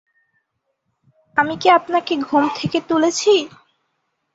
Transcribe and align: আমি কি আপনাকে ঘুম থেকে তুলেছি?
আমি 1.37 1.53
কি 1.57 1.67
আপনাকে 1.69 2.13
ঘুম 2.21 2.43
থেকে 2.55 2.77
তুলেছি? 2.89 3.33